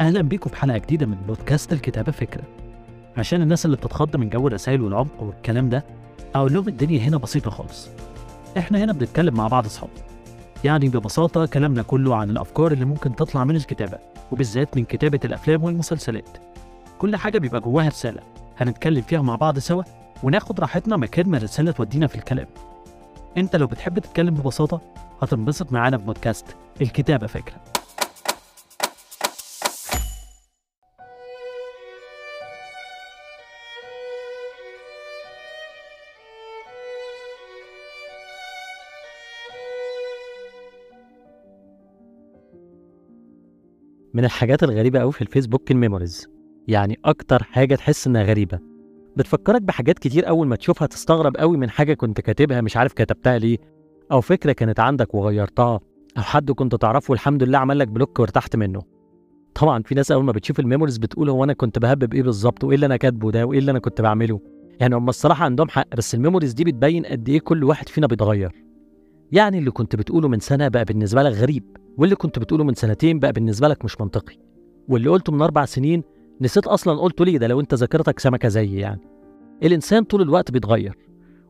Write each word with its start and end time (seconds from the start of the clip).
أهلا 0.00 0.22
بيكم 0.22 0.50
في 0.50 0.56
حلقة 0.56 0.78
جديدة 0.78 1.06
من 1.06 1.16
بودكاست 1.26 1.72
الكتابة 1.72 2.12
فكرة. 2.12 2.42
عشان 3.16 3.42
الناس 3.42 3.64
اللي 3.66 3.76
بتتخض 3.76 4.16
من 4.16 4.28
جو 4.28 4.48
الرسائل 4.48 4.82
والعمق 4.82 5.22
والكلام 5.22 5.68
ده 5.68 5.84
أقول 6.34 6.54
لهم 6.54 6.68
الدنيا 6.68 7.00
هنا 7.00 7.16
بسيطة 7.16 7.50
خالص. 7.50 7.88
إحنا 8.58 8.84
هنا 8.84 8.92
بنتكلم 8.92 9.34
مع 9.34 9.48
بعض 9.48 9.64
أصحاب. 9.66 9.90
يعني 10.64 10.88
ببساطة 10.88 11.46
كلامنا 11.46 11.82
كله 11.82 12.16
عن 12.16 12.30
الأفكار 12.30 12.72
اللي 12.72 12.84
ممكن 12.84 13.16
تطلع 13.16 13.44
من 13.44 13.56
الكتابة 13.56 13.98
وبالذات 14.32 14.76
من 14.76 14.84
كتابة 14.84 15.20
الأفلام 15.24 15.64
والمسلسلات. 15.64 16.28
كل 16.98 17.16
حاجة 17.16 17.38
بيبقى 17.38 17.60
جواها 17.60 17.88
رسالة. 17.88 18.20
هنتكلم 18.58 19.02
فيها 19.02 19.22
مع 19.22 19.36
بعض 19.36 19.58
سوا 19.58 19.82
وناخد 20.22 20.60
راحتنا 20.60 20.96
مكان 20.96 21.28
ما 21.28 21.36
الرسالة 21.36 21.72
تودينا 21.72 22.06
في 22.06 22.14
الكلام. 22.14 22.46
أنت 23.36 23.56
لو 23.56 23.66
بتحب 23.66 23.98
تتكلم 23.98 24.34
ببساطة 24.34 24.80
هتنبسط 25.22 25.72
معانا 25.72 25.98
في 25.98 26.04
بودكاست 26.04 26.46
الكتابة 26.80 27.26
فكرة. 27.26 27.69
من 44.14 44.24
الحاجات 44.24 44.62
الغريبة 44.62 45.00
أوي 45.02 45.12
في 45.12 45.22
الفيسبوك 45.22 45.70
الميموريز 45.70 46.28
يعني 46.68 46.98
أكتر 47.04 47.42
حاجة 47.42 47.74
تحس 47.74 48.06
إنها 48.06 48.22
غريبة. 48.22 48.58
بتفكرك 49.16 49.62
بحاجات 49.62 49.98
كتير 49.98 50.28
أول 50.28 50.46
ما 50.46 50.56
تشوفها 50.56 50.86
تستغرب 50.86 51.36
أوي 51.36 51.56
من 51.56 51.70
حاجة 51.70 51.94
كنت 51.94 52.20
كاتبها 52.20 52.60
مش 52.60 52.76
عارف 52.76 52.92
كتبتها 52.92 53.38
ليه 53.38 53.58
أو 54.12 54.20
فكرة 54.20 54.52
كانت 54.52 54.80
عندك 54.80 55.14
وغيرتها 55.14 55.80
أو 56.16 56.22
حد 56.22 56.50
كنت 56.50 56.74
تعرفه 56.74 57.10
والحمد 57.12 57.42
لله 57.42 57.58
عمل 57.58 57.78
لك 57.78 57.88
block 57.88 58.18
وارتحت 58.20 58.56
منه. 58.56 58.82
طبعا 59.54 59.82
في 59.82 59.94
ناس 59.94 60.12
أول 60.12 60.24
ما 60.24 60.32
بتشوف 60.32 60.60
ال 60.60 60.64
memories 60.64 60.98
بتقول 60.98 61.30
هو 61.30 61.44
أنا 61.44 61.52
كنت 61.52 61.78
بهبب 61.78 62.14
إيه 62.14 62.22
بالظبط 62.22 62.64
وإيه 62.64 62.74
اللي 62.74 62.86
أنا 62.86 62.96
كاتبه 62.96 63.30
ده 63.30 63.44
وإيه 63.46 63.58
اللي 63.58 63.70
أنا 63.70 63.78
كنت 63.78 64.00
بعمله. 64.00 64.40
يعني 64.80 64.94
هم 64.94 65.08
الصراحة 65.08 65.44
عندهم 65.44 65.68
حق 65.68 65.96
بس 65.96 66.14
ال 66.14 66.18
memories 66.18 66.52
دي 66.52 66.64
بتبين 66.64 67.06
قد 67.06 67.28
إيه 67.28 67.40
كل 67.40 67.64
واحد 67.64 67.88
فينا 67.88 68.06
بيتغير. 68.06 68.52
يعني 69.32 69.58
اللي 69.58 69.70
كنت 69.70 69.96
بتقوله 69.96 70.28
من 70.28 70.40
سنة 70.40 70.68
بقى 70.68 70.84
بالنسبة 70.84 71.22
لك 71.22 71.32
غريب 71.32 71.64
واللي 71.98 72.14
كنت 72.16 72.38
بتقوله 72.38 72.64
من 72.64 72.74
سنتين 72.74 73.18
بقى 73.18 73.32
بالنسبة 73.32 73.68
لك 73.68 73.84
مش 73.84 74.00
منطقي. 74.00 74.36
واللي 74.88 75.10
قلته 75.10 75.32
من 75.32 75.42
أربع 75.42 75.64
سنين 75.64 76.02
نسيت 76.40 76.66
أصلا 76.66 77.00
قلته 77.00 77.24
ليه 77.24 77.38
ده 77.38 77.46
لو 77.46 77.60
أنت 77.60 77.74
ذاكرتك 77.74 78.18
سمكة 78.18 78.48
زي 78.48 78.76
يعني. 78.78 79.00
الإنسان 79.62 80.04
طول 80.04 80.22
الوقت 80.22 80.50
بيتغير 80.50 80.98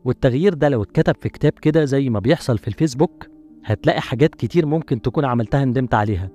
والتغيير 0.05 0.55
ده 0.55 0.69
لو 0.69 0.83
اتكتب 0.83 1.15
في 1.21 1.29
كتاب 1.29 1.53
كده 1.53 1.85
زي 1.85 2.11
ما 2.11 2.19
بيحصل 2.21 2.59
في 2.59 2.69
الفيسبوك 2.69 3.27
هتلاقي 3.65 4.01
حاجات 4.01 4.35
كتير 4.35 4.67
ممكن 4.67 5.03
تكون 5.03 5.25
عملتها 5.25 5.65
ندمت 5.65 5.95
عليها 5.95 6.31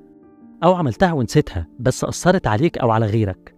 أو 0.63 0.73
عملتها 0.73 1.13
ونسيتها 1.13 1.67
بس 1.79 2.03
أثرت 2.03 2.47
عليك 2.47 2.77
أو 2.77 2.91
على 2.91 3.05
غيرك. 3.05 3.55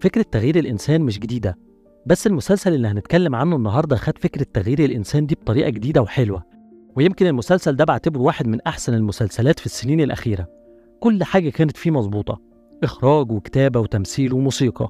فكرة 0.00 0.24
تغيير 0.30 0.56
الإنسان 0.58 1.00
مش 1.02 1.18
جديدة 1.18 1.58
بس 2.06 2.26
المسلسل 2.26 2.74
اللي 2.74 2.88
هنتكلم 2.88 3.34
عنه 3.34 3.56
النهاردة 3.56 3.96
خد 3.96 4.18
فكرة 4.18 4.46
تغيير 4.52 4.78
الإنسان 4.84 5.26
دي 5.26 5.34
بطريقة 5.34 5.70
جديدة 5.70 6.02
وحلوة. 6.02 6.49
ويمكن 6.96 7.26
المسلسل 7.26 7.76
ده 7.76 7.84
بعتبره 7.84 8.20
واحد 8.20 8.46
من 8.46 8.60
أحسن 8.60 8.94
المسلسلات 8.94 9.58
في 9.60 9.66
السنين 9.66 10.00
الأخيرة. 10.00 10.46
كل 11.00 11.24
حاجة 11.24 11.50
كانت 11.50 11.76
فيه 11.76 11.90
مظبوطة 11.90 12.40
إخراج 12.84 13.32
وكتابة 13.32 13.80
وتمثيل 13.80 14.32
وموسيقى. 14.32 14.88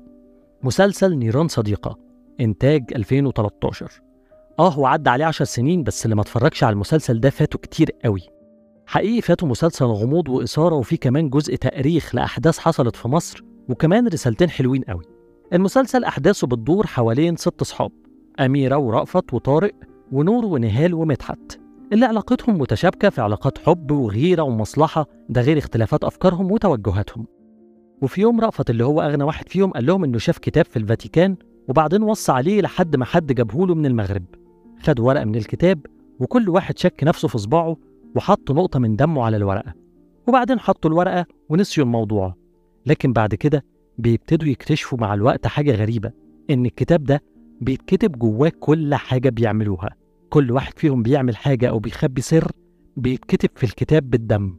مسلسل 0.63 1.17
نيران 1.19 1.49
صديقة 1.49 1.99
إنتاج 2.41 2.85
2013 2.97 4.03
آه 4.59 4.69
هو 4.69 4.87
عدى 4.87 5.11
عليه 5.11 5.25
10 5.25 5.45
سنين 5.45 5.83
بس 5.83 6.05
اللي 6.05 6.17
ما 6.17 6.23
اتفرجش 6.23 6.65
على 6.65 6.73
المسلسل 6.73 7.21
ده 7.21 7.31
فاته 7.31 7.59
كتير 7.59 7.91
قوي. 8.05 8.21
حقيقي 8.87 9.21
فاته 9.21 9.47
مسلسل 9.47 9.85
غموض 9.85 10.29
وإثارة 10.29 10.75
وفيه 10.75 10.97
كمان 10.97 11.31
جزء 11.31 11.57
تأريخ 11.57 12.15
لأحداث 12.15 12.59
حصلت 12.59 12.97
في 12.97 13.09
مصر 13.09 13.45
وكمان 13.69 14.09
رسالتين 14.09 14.51
حلوين 14.51 14.83
قوي. 14.83 15.05
المسلسل 15.53 16.05
أحداثه 16.05 16.47
بتدور 16.47 16.87
حوالين 16.87 17.37
ست 17.37 17.65
صحاب 17.65 17.93
أميرة 18.41 18.77
ورأفت 18.77 19.35
وطارق 19.35 19.73
ونور 20.13 20.45
ونهال 20.45 20.95
ومدحت. 20.95 21.61
اللي 21.93 22.07
علاقتهم 22.07 22.59
متشابكة 22.59 23.09
في 23.11 23.21
علاقات 23.21 23.59
حب 23.59 23.91
وغيرة 23.91 24.43
ومصلحة 24.43 25.07
ده 25.29 25.41
غير 25.41 25.59
اختلافات 25.59 26.05
أفكارهم 26.05 26.53
وتوجهاتهم. 26.53 27.27
وفي 28.03 28.21
يوم 28.21 28.41
رأفت 28.41 28.71
اللي 28.71 28.85
هو 28.85 29.01
أغنى 29.01 29.25
واحد 29.25 29.49
فيهم 29.49 29.71
قال 29.71 29.87
لهم 29.87 30.05
إنه 30.05 30.19
شاف 30.19 30.39
كتاب 30.39 30.65
في 30.65 30.77
الفاتيكان 30.77 31.37
وبعدين 31.69 32.03
وصى 32.03 32.33
عليه 32.33 32.61
لحد 32.63 32.97
ما 32.97 33.05
حد 33.05 33.33
جابهوله 33.33 33.75
من 33.75 33.87
المغرب. 33.87 34.25
خد 34.83 35.01
ورقة 35.01 35.25
من 35.25 35.35
الكتاب 35.35 35.87
وكل 36.21 36.49
واحد 36.49 36.79
شك 36.79 37.05
نفسه 37.05 37.29
في 37.29 37.39
صباعه 37.39 37.77
وحط 38.17 38.51
نقطة 38.51 38.79
من 38.79 38.97
دمه 38.97 39.25
على 39.25 39.37
الورقة. 39.37 39.75
وبعدين 40.27 40.61
حطوا 40.61 40.91
الورقة 40.91 41.27
ونسيوا 41.49 41.87
الموضوع. 41.87 42.35
لكن 42.87 43.13
بعد 43.13 43.35
كده 43.35 43.65
بيبتدوا 43.99 44.49
يكتشفوا 44.49 44.99
مع 44.99 45.15
الوقت 45.15 45.47
حاجة 45.47 45.75
غريبة 45.75 46.11
إن 46.51 46.67
الكتاب 46.67 47.05
ده 47.05 47.23
بيتكتب 47.61 48.19
جواه 48.19 48.53
كل 48.61 48.95
حاجة 48.95 49.29
بيعملوها. 49.29 50.00
كل 50.31 50.51
واحد 50.51 50.79
فيهم 50.79 51.03
بيعمل 51.03 51.37
حاجة 51.37 51.69
أو 51.69 51.79
بيخبي 51.79 52.21
سر 52.21 52.51
بيتكتب 52.97 53.51
في 53.57 53.65
الكتاب 53.65 54.11
بالدم 54.11 54.57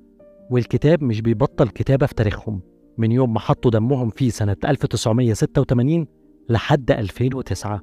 والكتاب 0.50 1.04
مش 1.04 1.22
بيبطل 1.22 1.70
كتابة 1.70 2.06
في 2.06 2.14
تاريخهم. 2.16 2.62
من 2.98 3.12
يوم 3.12 3.34
ما 3.34 3.40
حطوا 3.40 3.72
دمهم 3.72 4.10
فيه 4.10 4.30
سنة 4.30 4.56
1986 4.66 6.08
لحد 6.50 6.92
2009 6.92 7.82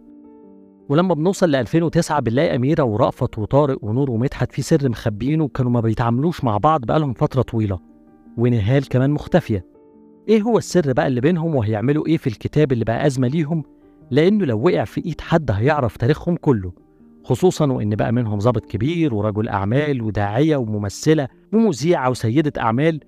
ولما 0.89 1.15
بنوصل 1.15 1.51
ل 1.51 1.57
2009 1.57 2.21
بنلاقي 2.21 2.57
أميرة 2.57 2.83
ورأفت 2.83 3.39
وطارق 3.39 3.85
ونور 3.85 4.11
ومدحت 4.11 4.53
في 4.53 4.63
سر 4.63 4.89
مخبينه 4.89 5.49
كانوا 5.49 5.71
ما 5.71 5.81
بيتعاملوش 5.81 6.45
مع 6.45 6.57
بعض 6.59 6.81
بقالهم 6.85 7.13
فترة 7.13 7.43
طويلة. 7.43 7.79
ونهال 8.37 8.89
كمان 8.89 9.11
مختفية. 9.11 9.67
إيه 10.29 10.43
هو 10.43 10.59
السر 10.59 10.93
بقى 10.93 11.07
اللي 11.07 11.21
بينهم 11.21 11.55
وهيعملوا 11.55 12.07
إيه 12.07 12.17
في 12.17 12.27
الكتاب 12.27 12.73
اللي 12.73 12.85
بقى 12.85 13.07
أزمة 13.07 13.29
ليهم؟ 13.29 13.63
لأنه 14.11 14.45
لو 14.45 14.61
وقع 14.67 14.85
في 14.85 15.05
إيد 15.05 15.21
حد 15.21 15.51
هيعرف 15.51 15.97
تاريخهم 15.97 16.37
كله. 16.37 16.73
خصوصا 17.29 17.73
وإن 17.73 17.95
بقى 17.95 18.13
منهم 18.13 18.39
ضابط 18.39 18.65
كبير 18.67 19.15
ورجل 19.15 19.49
أعمال 19.49 20.03
وداعية 20.03 20.57
وممثلة 20.57 21.29
ومذيعة 21.53 22.11
وسيدة 22.11 22.53
أعمال 22.63 23.01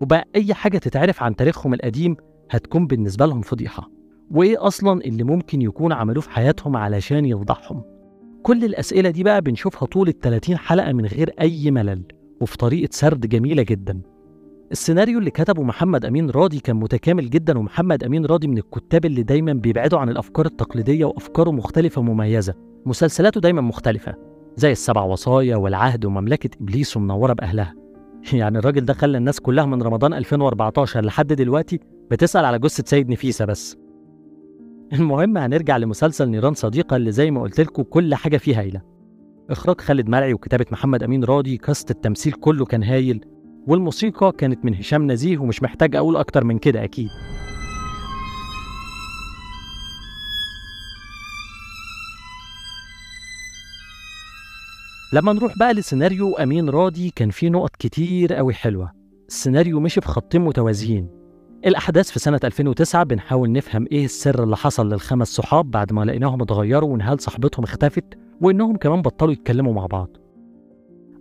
وبقى 0.00 0.24
أي 0.36 0.54
حاجة 0.54 0.78
تتعرف 0.78 1.22
عن 1.22 1.36
تاريخهم 1.36 1.74
القديم 1.74 2.16
هتكون 2.50 2.86
بالنسبة 2.86 3.26
لهم 3.26 3.40
فضيحة. 3.40 3.90
وإيه 4.30 4.66
أصلا 4.66 5.00
اللي 5.04 5.24
ممكن 5.24 5.62
يكون 5.62 5.92
عملوه 5.92 6.22
في 6.22 6.30
حياتهم 6.30 6.76
علشان 6.76 7.24
يفضحهم؟ 7.24 7.82
كل 8.42 8.64
الأسئلة 8.64 9.10
دي 9.10 9.22
بقى 9.22 9.40
بنشوفها 9.42 9.86
طول 9.86 10.08
ال 10.08 10.18
30 10.18 10.56
حلقة 10.56 10.92
من 10.92 11.06
غير 11.06 11.30
أي 11.40 11.70
ملل 11.70 12.02
وفي 12.40 12.56
طريقة 12.56 12.88
سرد 12.92 13.26
جميلة 13.28 13.62
جدا. 13.62 14.00
السيناريو 14.72 15.18
اللي 15.18 15.30
كتبه 15.30 15.62
محمد 15.62 16.04
أمين 16.04 16.30
راضي 16.30 16.60
كان 16.60 16.76
متكامل 16.76 17.30
جدا 17.30 17.58
ومحمد 17.58 18.04
أمين 18.04 18.26
راضي 18.26 18.46
من 18.46 18.58
الكتاب 18.58 19.04
اللي 19.04 19.22
دايما 19.22 19.52
بيبعدوا 19.52 19.98
عن 19.98 20.08
الأفكار 20.08 20.46
التقليدية 20.46 21.04
وأفكاره 21.04 21.50
مختلفة 21.50 22.00
ومميزة. 22.00 22.54
مسلسلاته 22.86 23.40
دايما 23.40 23.60
مختلفة 23.60 24.14
زي 24.56 24.72
السبع 24.72 25.02
وصايا 25.02 25.56
والعهد 25.56 26.04
ومملكة 26.04 26.50
إبليس 26.60 26.96
ومنورة 26.96 27.32
بأهلها. 27.32 27.74
يعني 28.32 28.58
الراجل 28.58 28.84
ده 28.84 28.94
خلى 28.94 29.18
الناس 29.18 29.40
كلها 29.40 29.66
من 29.66 29.82
رمضان 29.82 30.14
2014 30.14 31.04
لحد 31.04 31.32
دلوقتي 31.32 31.80
بتسأل 32.10 32.44
على 32.44 32.58
جثة 32.58 32.84
سيد 32.86 33.08
نفيسة 33.08 33.44
بس. 33.44 33.76
المهم 34.98 35.38
هنرجع 35.38 35.76
لمسلسل 35.76 36.28
نيران 36.28 36.54
صديقة 36.54 36.96
اللي 36.96 37.12
زي 37.12 37.30
ما 37.30 37.42
قلت 37.42 37.60
لكم 37.60 37.82
كل 37.82 38.14
حاجة 38.14 38.36
فيه 38.36 38.60
هايلة. 38.60 38.82
إخراج 39.50 39.80
خالد 39.80 40.08
مرعي 40.08 40.34
وكتابة 40.34 40.66
محمد 40.72 41.02
أمين 41.02 41.24
راضي 41.24 41.56
كاست 41.56 41.90
التمثيل 41.90 42.32
كله 42.32 42.64
كان 42.64 42.82
هايل. 42.82 43.24
والموسيقى 43.66 44.32
كانت 44.38 44.64
من 44.64 44.74
هشام 44.74 45.10
نزيه 45.12 45.38
ومش 45.38 45.62
محتاج 45.62 45.96
أقول 45.96 46.16
أكتر 46.16 46.44
من 46.44 46.58
كده 46.58 46.84
أكيد. 46.84 47.10
لما 55.12 55.32
نروح 55.32 55.58
بقى 55.58 55.74
لسيناريو 55.74 56.34
أمين 56.34 56.68
راضي 56.70 57.10
كان 57.10 57.30
فيه 57.30 57.48
نقط 57.48 57.76
كتير 57.76 58.34
قوي 58.34 58.54
حلوة. 58.54 58.92
السيناريو 59.28 59.80
مشي 59.80 60.00
في 60.00 60.06
خطين 60.08 60.40
متوازيين. 60.40 61.08
الأحداث 61.66 62.10
في 62.10 62.18
سنة 62.18 62.40
2009 62.44 63.04
بنحاول 63.04 63.52
نفهم 63.52 63.86
إيه 63.92 64.04
السر 64.04 64.42
اللي 64.42 64.56
حصل 64.56 64.88
للخمس 64.88 65.28
صحاب 65.28 65.70
بعد 65.70 65.92
ما 65.92 66.04
لقيناهم 66.04 66.42
اتغيروا 66.42 66.88
ونهال 66.92 67.20
صاحبتهم 67.20 67.64
اختفت 67.64 68.04
وإنهم 68.40 68.76
كمان 68.76 69.02
بطلوا 69.02 69.32
يتكلموا 69.32 69.72
مع 69.72 69.86
بعض. 69.86 70.08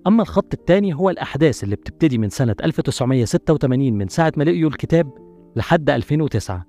أما 0.07 0.21
الخط 0.21 0.53
التاني 0.53 0.94
هو 0.94 1.09
الأحداث 1.09 1.63
اللي 1.63 1.75
بتبتدي 1.75 2.17
من 2.17 2.29
سنة 2.29 2.55
1986 2.63 3.94
من 3.94 4.07
ساعة 4.07 4.33
ما 4.38 4.44
لقيوا 4.44 4.69
الكتاب 4.69 5.13
لحد 5.55 5.89
2009 5.89 6.65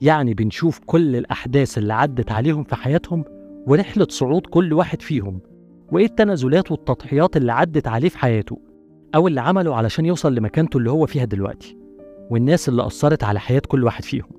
يعني 0.00 0.34
بنشوف 0.34 0.80
كل 0.86 1.16
الأحداث 1.16 1.78
اللي 1.78 1.94
عدت 1.94 2.32
عليهم 2.32 2.64
في 2.64 2.76
حياتهم 2.76 3.24
ورحلة 3.66 4.06
صعود 4.10 4.46
كل 4.46 4.72
واحد 4.72 5.02
فيهم 5.02 5.40
وإيه 5.92 6.06
التنازلات 6.06 6.70
والتضحيات 6.70 7.36
اللي 7.36 7.52
عدت 7.52 7.88
عليه 7.88 8.08
في 8.08 8.18
حياته 8.18 8.58
أو 9.14 9.28
اللي 9.28 9.40
عمله 9.40 9.76
علشان 9.76 10.06
يوصل 10.06 10.34
لمكانته 10.34 10.76
اللي 10.76 10.90
هو 10.90 11.06
فيها 11.06 11.24
دلوقتي 11.24 11.76
والناس 12.30 12.68
اللي 12.68 12.86
أثرت 12.86 13.24
على 13.24 13.40
حياة 13.40 13.62
كل 13.68 13.84
واحد 13.84 14.04
فيهم. 14.04 14.30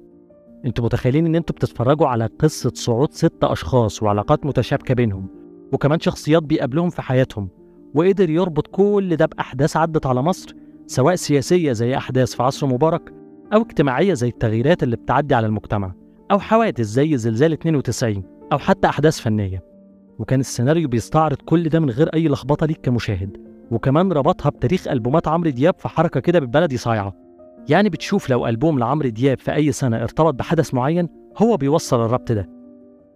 أنتوا 0.65 0.85
متخيلين 0.85 1.25
إن 1.25 1.35
أنتوا 1.35 1.55
بتتفرجوا 1.55 2.07
على 2.07 2.25
قصة 2.25 2.71
صعود 2.75 3.13
ست 3.13 3.43
أشخاص 3.43 4.03
وعلاقات 4.03 4.45
متشابكة 4.45 4.93
بينهم 4.93 5.27
وكمان 5.73 5.99
شخصيات 5.99 6.43
بيقابلهم 6.43 6.89
في 6.89 7.01
حياتهم؟ 7.01 7.49
وقدر 7.93 8.29
يربط 8.29 8.67
كل 8.67 9.15
ده 9.15 9.25
بأحداث 9.25 9.77
عدت 9.77 10.05
على 10.05 10.21
مصر 10.21 10.55
سواء 10.87 11.15
سياسية 11.15 11.71
زي 11.71 11.97
أحداث 11.97 12.35
في 12.35 12.43
عصر 12.43 12.67
مبارك 12.67 13.13
أو 13.53 13.61
اجتماعية 13.61 14.13
زي 14.13 14.27
التغييرات 14.27 14.83
اللي 14.83 14.95
بتعدي 14.95 15.35
على 15.35 15.47
المجتمع 15.47 15.93
أو 16.31 16.39
حوادث 16.39 16.81
زي 16.81 17.17
زلزال 17.17 17.53
92 17.53 18.23
أو 18.51 18.57
حتى 18.57 18.87
أحداث 18.87 19.19
فنية. 19.19 19.63
وكان 20.19 20.39
السيناريو 20.39 20.87
بيستعرض 20.87 21.37
كل 21.37 21.69
ده 21.69 21.79
من 21.79 21.89
غير 21.89 22.09
أي 22.13 22.27
لخبطة 22.27 22.65
ليك 22.65 22.77
كمشاهد. 22.81 23.37
وكمان 23.71 24.11
ربطها 24.11 24.49
بتاريخ 24.49 24.87
ألبومات 24.87 25.27
عمرو 25.27 25.49
دياب 25.49 25.75
في 25.79 25.87
حركة 25.87 26.19
كده 26.19 26.39
بالبلدي 26.39 26.77
صايعة. 26.77 27.15
يعني 27.69 27.89
بتشوف 27.89 28.29
لو 28.29 28.47
ألبوم 28.47 28.79
لعمرو 28.79 29.09
دياب 29.09 29.39
في 29.39 29.53
أي 29.55 29.71
سنة 29.71 30.03
ارتبط 30.03 30.33
بحدث 30.33 30.73
معين 30.73 31.09
هو 31.37 31.57
بيوصل 31.57 32.05
الربط 32.05 32.31
ده. 32.31 32.49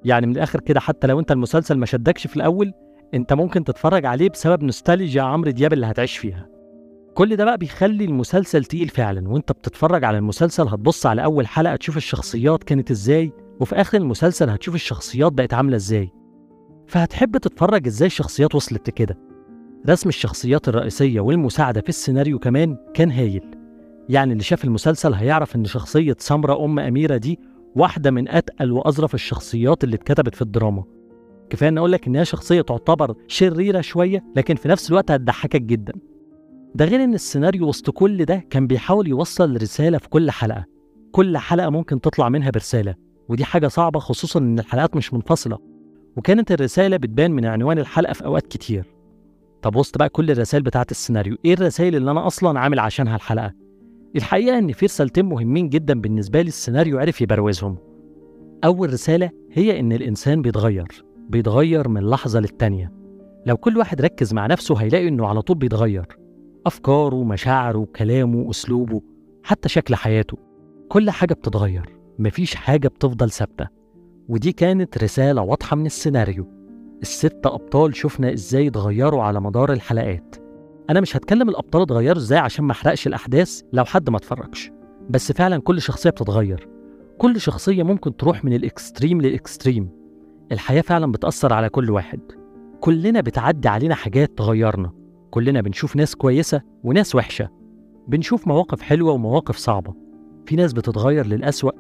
يعني 0.06 0.28
من 0.28 0.34
الآخر 0.34 0.60
كده 0.60 0.80
حتى 0.80 1.08
لو 1.08 1.20
أنت 1.20 1.32
المسلسل 1.32 1.78
ما 1.78 1.86
شدكش 1.86 2.28
في 2.28 2.36
الأول 2.36 2.74
أنت 3.14 3.34
ممكن 3.34 3.64
تتفرج 3.64 4.06
عليه 4.06 4.30
بسبب 4.30 4.64
نوستالجيا 4.64 5.22
عمرو 5.22 5.52
دياب 5.52 5.74
اللي 5.74 5.86
هتعيش 5.86 6.18
فيها. 6.18 6.48
كل 7.14 7.36
ده 7.36 7.46
بقى 7.46 7.58
بيخلي 7.58 8.06
المسلسل 8.06 8.66
تقيل 8.66 8.90
فعلا 8.90 9.30
وانت 9.30 9.52
بتتفرج 9.52 10.04
على 10.04 10.18
المسلسل 10.18 10.68
هتبص 10.68 11.06
على 11.06 11.24
أول 11.24 11.48
حلقة 11.48 11.76
تشوف 11.76 11.98
الشخصيات 11.98 12.64
كانت 12.64 12.92
إزاي 12.92 13.32
وفي 13.60 13.76
آخر 13.76 13.98
المسلسل 13.98 14.50
هتشوف 14.50 14.76
الشخصيات 14.76 15.32
بقت 15.32 15.54
عاملة 15.54 15.76
إزاي. 15.76 16.10
فهتحب 16.88 17.38
تتفرج 17.38 17.88
إزاي 17.88 18.08
الشخصيات 18.08 18.56
وصلت 18.56 18.88
لكده. 18.90 19.18
رسم 19.90 20.10
الشخصيات 20.10 20.68
الرئيسية 20.68 21.20
والمساعدة 21.20 21.82
في 21.82 21.90
السيناريو 21.90 22.40
كمان 22.40 22.78
كان 22.94 23.12
هايل. 23.12 23.44
يعني 24.10 24.32
اللي 24.32 24.44
شاف 24.44 24.66
المسلسل 24.66 25.14
هيعرف 25.14 25.56
إن 25.56 25.66
شخصية 25.66 26.16
سمرة 26.20 26.66
أم 26.66 26.80
أميرة 26.80 27.18
دي 27.18 27.40
واحدة 27.76 28.12
من 28.12 28.30
أتقل 28.30 28.72
وأظرف 28.72 29.14
الشخصيات 29.14 29.84
اللي 29.84 29.96
اتكتبت 29.96 30.36
في 30.36 30.42
الدراما. 30.42 30.84
كفاية 31.50 31.70
إن 31.70 31.78
أقول 31.78 31.92
لك 31.92 32.08
إن 32.08 32.16
هي 32.16 32.26
شخصية 32.26 32.62
تعتبر 32.62 33.16
شريرة 33.28 33.82
شوية 33.82 34.24
لكن 34.36 34.56
في 34.56 34.68
نفس 34.68 34.90
الوقت 34.90 35.12
هتضحكك 35.12 35.62
جدا. 35.62 35.94
ده 36.76 36.86
غير 36.86 37.04
إن 37.04 37.14
السيناريو 37.14 37.68
وسط 37.68 37.90
كل 37.90 38.26
ده 38.26 38.46
كان 38.50 38.68
بيحاول 38.68 39.08
يوصل 39.08 39.62
رسالة 39.62 39.98
في 39.98 40.10
كل 40.10 40.32
حلقة. 40.32 40.66
كل 41.12 41.38
حلقة 41.38 41.70
ممكن 41.70 42.02
تطلع 42.02 42.30
منها 42.30 42.50
برسالة 42.50 42.96
ودي 43.30 43.46
حاجة 43.46 43.68
صعبة 43.68 44.00
خصوصا 44.00 44.40
إن 44.40 44.60
الحلقات 44.60 44.96
مش 44.96 45.14
منفصلة. 45.14 45.58
وكانت 46.18 46.52
الرسالة 46.52 46.98
بتبان 46.98 47.32
من 47.32 47.46
عنوان 47.46 47.80
الحلقة 47.80 48.14
في 48.14 48.26
أوقات 48.26 48.48
كتير. 48.48 48.86
طب 49.62 49.76
وسط 49.76 49.98
بقى 49.98 50.10
كل 50.10 50.32
الرسائل 50.32 50.64
بتاعت 50.64 50.92
السيناريو 50.92 51.38
إيه 51.46 51.54
الرسائل 51.54 51.96
اللي 51.96 52.12
أنا 52.12 52.28
أصلا 52.28 52.60
عامل 52.60 52.80
عشانها 52.80 53.16
الحلقة؟ 53.16 53.54
الحقيقة 54.16 54.58
إن 54.58 54.72
في 54.72 54.86
رسالتين 54.86 55.26
مهمين 55.26 55.70
جدا 55.70 56.02
بالنسبة 56.02 56.42
لي 56.42 56.48
السيناريو 56.48 57.00
عرف 57.00 57.22
يبروزهم. 57.22 57.78
أول 58.64 58.94
رسالة 58.94 59.30
هي 59.52 59.80
إن 59.80 59.92
الإنسان 59.92 60.42
بيتغير. 60.42 61.05
بيتغير 61.30 61.88
من 61.88 62.10
لحظة 62.10 62.40
للتانية. 62.40 62.92
لو 63.46 63.58
كل 63.58 63.78
واحد 63.78 64.02
ركز 64.02 64.34
مع 64.34 64.48
نفسه 64.48 64.76
هيلاقي 64.76 65.08
إنه 65.08 65.28
على 65.28 65.42
طول 65.42 65.58
بيتغير. 65.58 66.06
أفكاره 66.66 67.24
مشاعره 67.24 67.88
كلامه 67.96 68.50
أسلوبه 68.50 69.02
حتى 69.44 69.70
شكل 69.70 69.96
حياته. 69.96 70.38
كل 70.90 71.10
حاجة 71.10 71.34
بتتغير. 71.34 71.96
مفيش 72.20 72.56
حاجة 72.56 72.88
بتفضل 72.88 73.32
ثابتة. 73.32 73.68
ودي 74.30 74.52
كانت 74.52 75.04
رسالة 75.04 75.42
واضحة 75.42 75.76
من 75.76 75.86
السيناريو. 75.86 76.48
الست 77.02 77.46
أبطال 77.46 77.96
شفنا 77.96 78.34
إزاي 78.34 78.68
اتغيروا 78.68 79.24
على 79.24 79.42
مدار 79.42 79.74
الحلقات. 79.74 80.36
أنا 80.90 81.02
مش 81.02 81.18
هتكلم 81.18 81.50
الأبطال 81.50 81.82
اتغيروا 81.82 82.18
إزاي 82.18 82.40
عشان 82.40 82.66
ما 82.66 82.72
أحرقش 82.72 83.08
الأحداث 83.08 83.62
لو 83.74 83.86
حد 83.86 84.10
ما 84.10 84.18
اتفرجش. 84.18 84.72
بس 85.10 85.32
فعلا 85.32 85.62
كل 85.62 85.82
شخصية 85.82 86.10
بتتغير. 86.10 86.68
كل 87.18 87.42
شخصية 87.42 87.84
ممكن 87.84 88.18
تروح 88.18 88.46
من 88.46 88.54
الإكستريم 88.54 89.22
للإكستريم 89.22 89.90
الحياة 90.52 90.82
فعلا 90.82 91.12
بتأثر 91.12 91.54
على 91.54 91.70
كل 91.70 91.92
واحد. 91.92 92.20
كلنا 92.80 93.22
بتعدي 93.22 93.68
علينا 93.68 93.96
حاجات 93.96 94.38
تغيرنا. 94.38 94.92
كلنا 95.32 95.62
بنشوف 95.62 95.96
ناس 95.96 96.16
كويسة 96.16 96.62
وناس 96.84 97.16
وحشة. 97.16 97.50
بنشوف 98.08 98.48
مواقف 98.48 98.82
حلوة 98.82 99.12
ومواقف 99.12 99.58
صعبة. 99.58 99.94
في 100.46 100.56
ناس 100.56 100.74
بتتغير 100.74 101.28
للأسوأ 101.28 101.72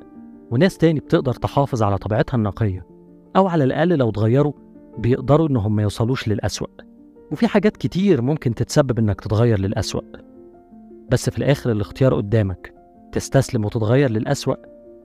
وناس 0.51 0.77
تاني 0.77 0.99
بتقدر 0.99 1.33
تحافظ 1.33 1.83
على 1.83 1.97
طبيعتها 1.97 2.37
النقية. 2.37 2.85
أو 3.35 3.47
على 3.47 3.63
الأقل 3.63 3.97
لو 3.97 4.09
اتغيروا 4.09 4.53
بيقدروا 4.97 5.47
إنهم 5.47 5.75
ما 5.75 5.81
يوصلوش 5.81 6.27
للأسوأ. 6.27 6.67
وفي 7.31 7.47
حاجات 7.47 7.77
كتير 7.77 8.21
ممكن 8.21 8.55
تتسبب 8.55 8.99
إنك 8.99 9.21
تتغير 9.21 9.59
للأسوأ. 9.59 10.01
بس 11.09 11.29
في 11.29 11.37
الآخر 11.37 11.71
الاختيار 11.71 12.15
قدامك. 12.15 12.73
تستسلم 13.11 13.65
وتتغير 13.65 14.11
للأسوأ 14.11 14.55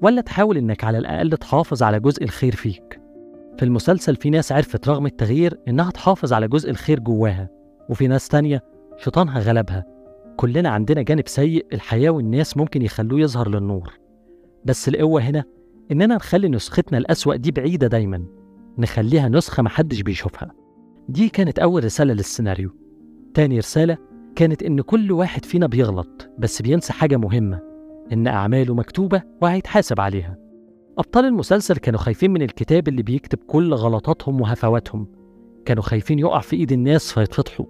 ولا 0.03 0.21
تحاول 0.21 0.57
إنك 0.57 0.85
على 0.85 0.99
الأقل 0.99 1.31
تحافظ 1.31 1.83
على 1.83 2.01
جزء 2.01 2.25
الخير 2.25 2.55
فيك. 2.55 3.00
في 3.59 3.65
المسلسل 3.65 4.17
في 4.17 4.31
ناس 4.31 4.53
عرفت 4.53 4.89
رغم 4.89 5.07
التغيير 5.07 5.61
إنها 5.69 5.91
تحافظ 5.91 6.33
على 6.33 6.49
جزء 6.49 6.71
الخير 6.71 7.01
جواها 7.01 7.49
وفي 7.89 8.09
ناس 8.09 8.29
تانية 8.29 8.65
شيطانها 8.97 9.41
غلبها. 9.41 9.85
كلنا 10.37 10.69
عندنا 10.69 11.03
جانب 11.03 11.29
سيء 11.29 11.67
الحياة 11.73 12.11
والناس 12.11 12.57
ممكن 12.57 12.83
يخلوه 12.83 13.21
يظهر 13.21 13.49
للنور. 13.49 13.93
بس 14.65 14.89
القوة 14.89 15.21
هنا 15.21 15.45
إننا 15.93 16.17
نخلي 16.17 16.49
نسختنا 16.49 16.99
الأسوأ 16.99 17.37
دي 17.37 17.51
بعيدة 17.51 17.87
دايما. 17.87 18.25
نخليها 18.79 19.29
نسخة 19.29 19.63
محدش 19.63 20.01
بيشوفها. 20.01 20.53
دي 21.09 21.29
كانت 21.29 21.59
أول 21.59 21.85
رسالة 21.85 22.15
للسيناريو. 22.15 22.71
تاني 23.35 23.59
رسالة 23.59 23.99
كانت 24.37 24.63
إن 24.63 24.81
كل 24.81 25.13
واحد 25.13 25.45
فينا 25.45 25.67
بيغلط 25.67 26.31
بس 26.39 26.63
بينسى 26.63 26.93
حاجة 26.93 27.17
مهمة 27.17 27.61
إن 28.13 28.27
أعماله 28.27 28.75
مكتوبة 28.75 29.23
وهيتحاسب 29.43 30.01
عليها. 30.01 30.50
أبطال 30.99 31.25
المسلسل 31.25 31.77
كانوا 31.77 32.01
خايفين 32.01 32.31
من 32.31 32.43
الكتاب 32.43 32.89
اللي 32.89 33.03
بيكتب 33.03 33.39
كل 33.39 33.75
غلطاتهم 33.75 34.41
وهفواتهم. 34.41 35.07
كانوا 35.65 35.83
خايفين 35.83 36.19
يقع 36.19 36.41
في 36.41 36.57
إيد 36.57 36.73
الناس 36.73 37.13
فيتفضحوا. 37.13 37.67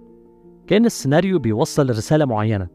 كأن 0.67 0.85
السيناريو 0.85 1.39
بيوصل 1.39 1.89
رسالة 1.89 2.25
معينة 2.25 2.67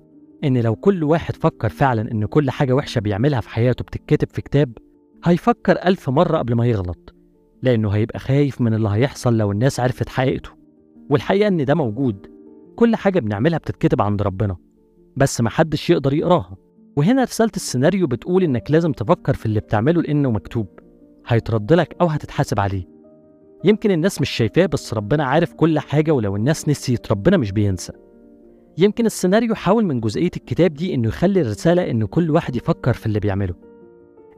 إن 0.44 0.58
لو 0.58 0.76
كل 0.76 1.04
واحد 1.04 1.36
فكر 1.36 1.68
فعلا 1.68 2.12
إن 2.12 2.26
كل 2.26 2.50
حاجة 2.50 2.72
وحشة 2.72 2.98
بيعملها 2.98 3.40
في 3.40 3.48
حياته 3.48 3.84
بتتكتب 3.84 4.28
في 4.32 4.42
كتاب 4.42 4.72
هيفكر 5.24 5.72
ألف 5.72 6.10
مرة 6.10 6.38
قبل 6.38 6.54
ما 6.54 6.66
يغلط 6.66 7.14
لأنه 7.62 7.90
هيبقى 7.90 8.18
خايف 8.18 8.60
من 8.60 8.74
اللي 8.74 8.88
هيحصل 8.88 9.36
لو 9.38 9.52
الناس 9.52 9.80
عرفت 9.80 10.08
حقيقته. 10.08 10.50
والحقيقة 11.10 11.48
إن 11.48 11.64
ده 11.64 11.74
موجود. 11.74 12.26
كل 12.76 12.96
حاجة 12.96 13.20
بنعملها 13.20 13.58
بتتكتب 13.58 14.02
عند 14.02 14.22
ربنا 14.22 14.56
بس 15.16 15.40
محدش 15.40 15.90
يقدر 15.90 16.14
يقراها. 16.14 16.56
وهنا 16.96 17.24
رسالة 17.24 17.50
السيناريو 17.56 18.06
بتقول 18.06 18.42
إنك 18.42 18.70
لازم 18.70 18.92
تفكر 18.92 19.34
في 19.34 19.46
اللي 19.46 19.60
بتعمله 19.60 20.02
لأنه 20.02 20.30
مكتوب 20.30 20.66
هيترد 21.26 21.72
لك 21.72 21.96
أو 22.00 22.06
هتتحاسب 22.06 22.60
عليه. 22.60 22.84
يمكن 23.64 23.90
الناس 23.90 24.20
مش 24.20 24.30
شايفاه 24.30 24.66
بس 24.66 24.94
ربنا 24.94 25.24
عارف 25.24 25.52
كل 25.52 25.78
حاجة 25.78 26.10
ولو 26.10 26.36
الناس 26.36 26.68
نسيت 26.68 27.10
ربنا 27.12 27.36
مش 27.36 27.52
بينسى. 27.52 27.92
يمكن 28.78 29.06
السيناريو 29.06 29.54
حاول 29.54 29.84
من 29.84 30.00
جزئية 30.00 30.30
الكتاب 30.36 30.74
دي 30.74 30.94
إنه 30.94 31.08
يخلي 31.08 31.40
الرسالة 31.40 31.90
إن 31.90 32.04
كل 32.04 32.30
واحد 32.30 32.56
يفكر 32.56 32.92
في 32.92 33.06
اللي 33.06 33.20
بيعمله. 33.20 33.54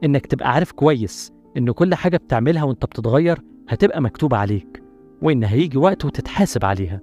إنك 0.03 0.25
تبقى 0.25 0.51
عارف 0.53 0.71
كويس 0.71 1.33
إن 1.57 1.71
كل 1.71 1.95
حاجة 1.95 2.17
بتعملها 2.17 2.63
وإنت 2.63 2.85
بتتغير 2.85 3.39
هتبقى 3.69 4.01
مكتوبة 4.01 4.37
عليك 4.37 4.83
وإن 5.21 5.43
هيجي 5.43 5.77
وقت 5.77 6.05
وتتحاسب 6.05 6.65
عليها. 6.65 7.01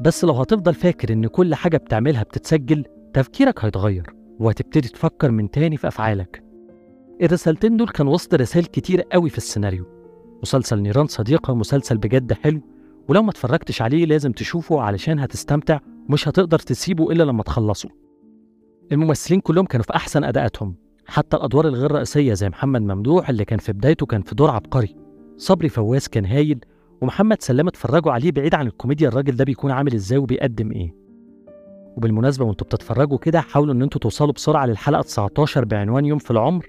بس 0.00 0.24
لو 0.24 0.32
هتفضل 0.34 0.74
فاكر 0.74 1.12
إن 1.12 1.26
كل 1.26 1.54
حاجة 1.54 1.76
بتعملها 1.76 2.22
بتتسجل 2.22 2.84
تفكيرك 3.14 3.64
هيتغير. 3.64 4.21
وهتبتدي 4.40 4.88
تفكر 4.88 5.30
من 5.30 5.50
تاني 5.50 5.76
في 5.76 5.88
أفعالك. 5.88 6.42
الرسالتين 7.22 7.76
دول 7.76 7.88
كان 7.88 8.06
وسط 8.06 8.34
رسائل 8.34 8.64
كتير 8.64 9.02
قوي 9.02 9.30
في 9.30 9.38
السيناريو. 9.38 9.84
مسلسل 10.42 10.78
نيران 10.78 11.06
صديقة 11.06 11.54
مسلسل 11.54 11.98
بجد 11.98 12.32
حلو 12.32 12.60
ولو 13.08 13.22
ما 13.22 13.30
اتفرجتش 13.30 13.82
عليه 13.82 14.06
لازم 14.06 14.32
تشوفه 14.32 14.80
علشان 14.80 15.18
هتستمتع 15.18 15.78
ومش 16.08 16.28
هتقدر 16.28 16.58
تسيبه 16.58 17.12
إلا 17.12 17.22
لما 17.22 17.42
تخلصه. 17.42 17.88
الممثلين 18.92 19.40
كلهم 19.40 19.66
كانوا 19.66 19.84
في 19.84 19.94
أحسن 19.96 20.24
أداءاتهم 20.24 20.74
حتى 21.06 21.36
الأدوار 21.36 21.68
الغير 21.68 21.92
رئيسية 21.92 22.34
زي 22.34 22.48
محمد 22.48 22.82
ممدوح 22.82 23.28
اللي 23.28 23.44
كان 23.44 23.58
في 23.58 23.72
بدايته 23.72 24.06
كان 24.06 24.22
في 24.22 24.34
دور 24.34 24.50
عبقري. 24.50 24.96
صبري 25.36 25.68
فواز 25.68 26.08
كان 26.08 26.24
هايل 26.26 26.58
ومحمد 27.02 27.42
سلام 27.42 27.68
اتفرجوا 27.68 28.12
عليه 28.12 28.32
بعيد 28.32 28.54
عن 28.54 28.66
الكوميديا 28.66 29.08
الراجل 29.08 29.36
ده 29.36 29.44
بيكون 29.44 29.70
عامل 29.70 29.94
إزاي 29.94 30.18
وبيقدم 30.18 30.72
إيه. 30.72 31.01
وبالمناسبة 31.96 32.44
وانتوا 32.44 32.66
بتتفرجوا 32.66 33.18
كده 33.18 33.40
حاولوا 33.40 33.74
ان 33.74 33.82
أنتوا 33.82 34.00
توصلوا 34.00 34.32
بسرعة 34.32 34.66
للحلقة 34.66 35.02
19 35.02 35.64
بعنوان 35.64 36.04
يوم 36.04 36.18
في 36.18 36.30
العمر 36.30 36.66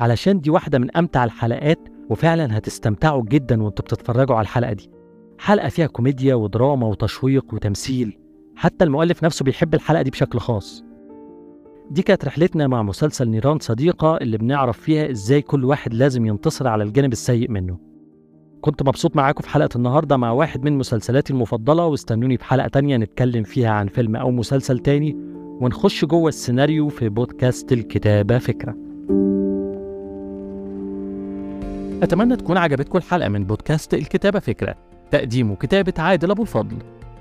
علشان 0.00 0.40
دي 0.40 0.50
واحدة 0.50 0.78
من 0.78 0.96
أمتع 0.96 1.24
الحلقات 1.24 1.78
وفعلا 2.10 2.58
هتستمتعوا 2.58 3.22
جدا 3.28 3.62
وانتوا 3.62 3.84
بتتفرجوا 3.84 4.36
على 4.36 4.42
الحلقة 4.42 4.72
دي. 4.72 4.90
حلقة 5.38 5.68
فيها 5.68 5.86
كوميديا 5.86 6.34
ودراما 6.34 6.86
وتشويق 6.86 7.54
وتمثيل 7.54 8.18
حتى 8.56 8.84
المؤلف 8.84 9.24
نفسه 9.24 9.44
بيحب 9.44 9.74
الحلقة 9.74 10.02
دي 10.02 10.10
بشكل 10.10 10.38
خاص. 10.38 10.84
دي 11.90 12.02
كانت 12.02 12.24
رحلتنا 12.24 12.66
مع 12.66 12.82
مسلسل 12.82 13.28
نيران 13.28 13.58
صديقة 13.58 14.16
اللي 14.16 14.38
بنعرف 14.38 14.78
فيها 14.78 15.10
إزاي 15.10 15.42
كل 15.42 15.64
واحد 15.64 15.94
لازم 15.94 16.26
ينتصر 16.26 16.68
على 16.68 16.84
الجانب 16.84 17.12
السيء 17.12 17.50
منه. 17.50 17.91
كنت 18.62 18.82
مبسوط 18.82 19.16
معاكم 19.16 19.42
في 19.42 19.48
حلقة 19.48 19.76
النهاردة 19.76 20.16
مع 20.16 20.30
واحد 20.30 20.64
من 20.64 20.78
مسلسلاتي 20.78 21.32
المفضلة 21.32 21.86
واستنوني 21.86 22.36
في 22.36 22.44
حلقة 22.44 22.68
تانية 22.68 22.96
نتكلم 22.96 23.42
فيها 23.42 23.70
عن 23.70 23.86
فيلم 23.86 24.16
أو 24.16 24.30
مسلسل 24.30 24.78
تاني 24.78 25.16
ونخش 25.60 26.04
جوه 26.04 26.28
السيناريو 26.28 26.88
في 26.88 27.08
بودكاست 27.08 27.72
الكتابة 27.72 28.38
فكرة. 28.38 28.74
أتمنى 32.02 32.36
تكون 32.36 32.56
عجبتكم 32.56 32.98
الحلقة 32.98 33.28
من 33.28 33.44
بودكاست 33.44 33.94
الكتابة 33.94 34.38
فكرة. 34.38 34.74
تقديم 35.10 35.50
وكتابة 35.50 35.94
عادل 35.98 36.30
أبو 36.30 36.42
الفضل. 36.42 36.76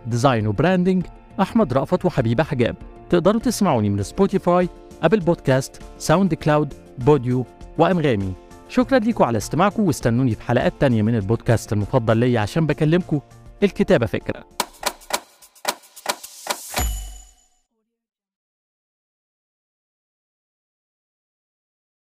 design 0.08 0.48
و 0.48 0.54
branding 0.54 1.06
أحمد 1.42 1.74
رأفت 1.74 2.06
وحبيبة 2.06 2.44
حجاب. 2.44 2.76
تقدروا 3.10 3.42
تسمعوني 3.42 3.90
من 3.90 4.04
Spotify 4.04 4.70
Apple 5.04 5.20
Podcast 5.20 5.82
SoundCloud 5.98 6.74
Podeo 6.98 7.46
وأنغامي. 7.78 8.34
شكرا 8.72 9.00
ليكم 9.00 9.24
على 9.24 9.38
استماعكم 9.38 9.84
واستنوني 9.84 10.36
في 10.36 10.42
حلقات 10.42 10.74
تانية 10.80 11.02
من 11.02 11.16
البودكاست 11.16 11.74
المفضل 11.74 12.18
ليا 12.18 12.40
عشان 12.40 12.66
بكلمكم. 12.66 13.20
الكتابة 13.64 14.06
فكرة. 14.06 14.61